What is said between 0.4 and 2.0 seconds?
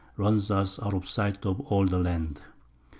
us out of sight of all the